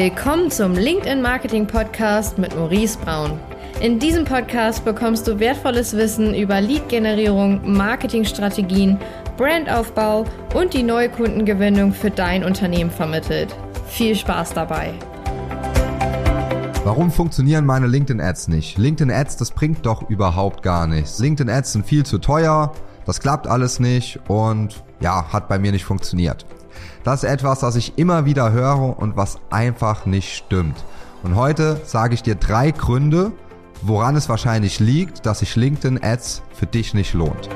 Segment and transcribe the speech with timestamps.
[0.00, 3.32] Willkommen zum LinkedIn Marketing Podcast mit Maurice Braun.
[3.80, 8.96] In diesem Podcast bekommst du wertvolles Wissen über Lead-Generierung, Marketingstrategien,
[9.36, 10.24] Brandaufbau
[10.54, 13.52] und die neue Kundengewinnung für dein Unternehmen vermittelt.
[13.88, 14.94] Viel Spaß dabei!
[16.84, 18.78] Warum funktionieren meine LinkedIn-Ads nicht?
[18.78, 21.18] LinkedIn-Ads, das bringt doch überhaupt gar nichts.
[21.18, 22.72] LinkedIn-Ads sind viel zu teuer,
[23.04, 26.46] das klappt alles nicht und ja, hat bei mir nicht funktioniert.
[27.04, 30.84] Das ist etwas, das ich immer wieder höre und was einfach nicht stimmt.
[31.22, 33.32] Und heute sage ich dir drei Gründe,
[33.82, 37.48] woran es wahrscheinlich liegt, dass sich LinkedIn Ads für dich nicht lohnt.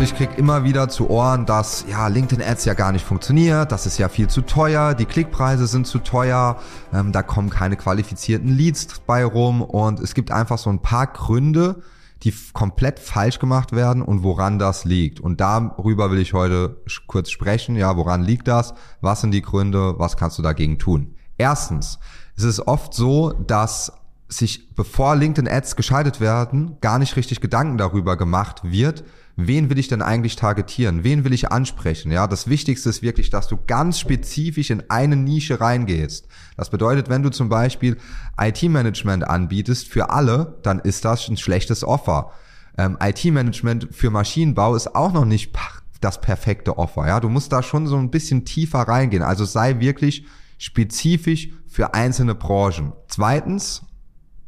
[0.00, 3.84] Ich krieg immer wieder zu Ohren, dass ja LinkedIn Ads ja gar nicht funktioniert, das
[3.84, 6.56] ist ja viel zu teuer, die Klickpreise sind zu teuer,
[6.94, 11.06] ähm, da kommen keine qualifizierten Leads bei rum und es gibt einfach so ein paar
[11.06, 11.82] Gründe,
[12.22, 15.20] die komplett falsch gemacht werden und woran das liegt.
[15.20, 17.76] Und darüber will ich heute kurz sprechen.
[17.76, 18.74] Ja, woran liegt das?
[19.00, 19.98] Was sind die Gründe?
[19.98, 21.14] Was kannst du dagegen tun?
[21.38, 21.98] Erstens,
[22.36, 23.92] es ist oft so, dass
[24.32, 29.04] sich, bevor LinkedIn Ads geschaltet werden, gar nicht richtig Gedanken darüber gemacht wird,
[29.36, 31.02] wen will ich denn eigentlich targetieren?
[31.02, 32.12] Wen will ich ansprechen?
[32.12, 36.28] Ja, das Wichtigste ist wirklich, dass du ganz spezifisch in eine Nische reingehst.
[36.56, 37.96] Das bedeutet, wenn du zum Beispiel
[38.38, 42.30] IT-Management anbietest für alle, dann ist das ein schlechtes Offer.
[42.78, 45.52] Ähm, IT-Management für Maschinenbau ist auch noch nicht
[46.00, 47.06] das perfekte Offer.
[47.06, 49.22] Ja, du musst da schon so ein bisschen tiefer reingehen.
[49.22, 50.24] Also sei wirklich
[50.56, 52.92] spezifisch für einzelne Branchen.
[53.08, 53.82] Zweitens,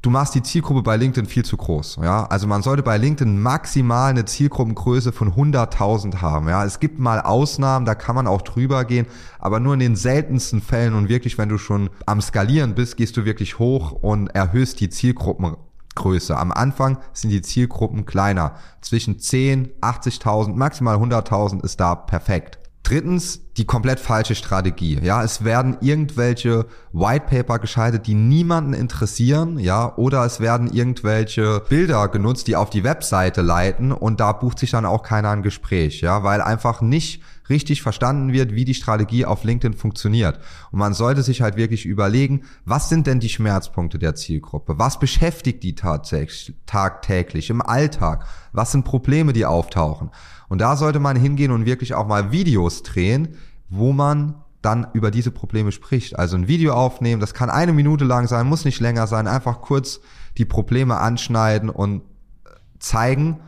[0.03, 1.99] du machst die Zielgruppe bei LinkedIn viel zu groß.
[2.03, 6.49] Ja, also man sollte bei LinkedIn maximal eine Zielgruppengröße von 100.000 haben.
[6.49, 9.07] Ja, es gibt mal Ausnahmen, da kann man auch drüber gehen,
[9.39, 13.17] aber nur in den seltensten Fällen und wirklich, wenn du schon am Skalieren bist, gehst
[13.17, 16.37] du wirklich hoch und erhöhst die Zielgruppengröße.
[16.37, 18.57] Am Anfang sind die Zielgruppen kleiner.
[18.81, 22.59] Zwischen 10, 80.000, maximal 100.000 ist da perfekt.
[22.93, 25.01] Drittens, die komplett falsche Strategie.
[25.03, 31.63] Ja, es werden irgendwelche White Paper geschaltet, die niemanden interessieren, ja, oder es werden irgendwelche
[31.71, 35.43] Bilder genutzt, die auf die Webseite leiten und da bucht sich dann auch keiner ein
[35.43, 40.39] Gespräch, ja, weil einfach nicht richtig verstanden wird, wie die Strategie auf LinkedIn funktioniert.
[40.71, 44.79] Und man sollte sich halt wirklich überlegen, was sind denn die Schmerzpunkte der Zielgruppe?
[44.79, 48.27] Was beschäftigt die tatsächlich tagtäglich im Alltag?
[48.53, 50.11] Was sind Probleme, die auftauchen?
[50.49, 53.37] Und da sollte man hingehen und wirklich auch mal Videos drehen,
[53.69, 56.19] wo man dann über diese Probleme spricht.
[56.19, 59.61] Also ein Video aufnehmen, das kann eine Minute lang sein, muss nicht länger sein, einfach
[59.61, 60.01] kurz
[60.39, 62.03] die Probleme anschneiden und
[62.79, 63.41] zeigen,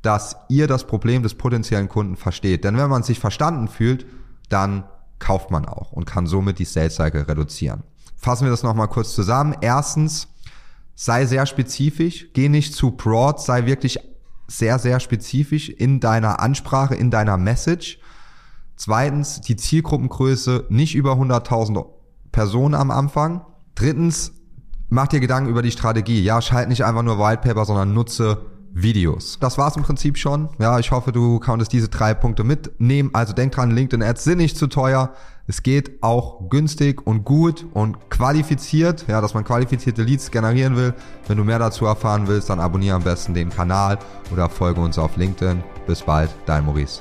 [0.00, 2.64] dass ihr das Problem des potenziellen Kunden versteht.
[2.64, 4.06] Denn wenn man sich verstanden fühlt,
[4.48, 4.84] dann
[5.18, 7.84] kauft man auch und kann somit die Sales Cycle reduzieren.
[8.16, 9.54] Fassen wir das nochmal kurz zusammen.
[9.60, 10.28] Erstens,
[10.94, 13.98] sei sehr spezifisch, geh nicht zu broad, sei wirklich
[14.48, 17.98] sehr, sehr spezifisch in deiner Ansprache, in deiner Message.
[18.84, 21.86] Zweitens, die Zielgruppengröße nicht über 100.000
[22.32, 23.42] Personen am Anfang.
[23.76, 24.32] Drittens,
[24.88, 26.20] mach dir Gedanken über die Strategie.
[26.20, 29.38] Ja, schalt nicht einfach nur Whitepaper, sondern nutze Videos.
[29.38, 30.48] Das war's im Prinzip schon.
[30.58, 33.10] Ja, ich hoffe, du konntest diese drei Punkte mitnehmen.
[33.12, 35.12] Also denk dran, LinkedIn Ads sind nicht zu teuer.
[35.46, 40.92] Es geht auch günstig und gut und qualifiziert, ja, dass man qualifizierte Leads generieren will.
[41.28, 44.00] Wenn du mehr dazu erfahren willst, dann abonniere am besten den Kanal
[44.32, 45.62] oder folge uns auf LinkedIn.
[45.86, 47.00] Bis bald, dein Maurice.